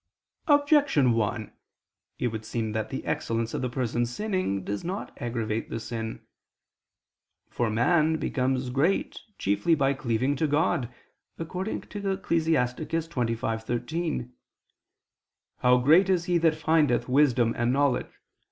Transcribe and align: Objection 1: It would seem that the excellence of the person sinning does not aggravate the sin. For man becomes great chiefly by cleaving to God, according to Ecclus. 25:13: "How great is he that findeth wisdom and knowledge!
Objection 0.47 1.11
1: 1.11 1.53
It 2.17 2.29
would 2.29 2.43
seem 2.43 2.71
that 2.71 2.89
the 2.89 3.05
excellence 3.05 3.53
of 3.53 3.61
the 3.61 3.69
person 3.69 4.03
sinning 4.03 4.63
does 4.63 4.83
not 4.83 5.15
aggravate 5.21 5.69
the 5.69 5.79
sin. 5.79 6.25
For 7.51 7.69
man 7.69 8.17
becomes 8.17 8.71
great 8.71 9.21
chiefly 9.37 9.75
by 9.75 9.93
cleaving 9.93 10.35
to 10.37 10.47
God, 10.47 10.91
according 11.37 11.81
to 11.81 12.01
Ecclus. 12.13 12.47
25:13: 12.47 14.31
"How 15.59 15.77
great 15.77 16.09
is 16.09 16.25
he 16.25 16.39
that 16.39 16.55
findeth 16.55 17.07
wisdom 17.07 17.53
and 17.55 17.71
knowledge! 17.71 18.09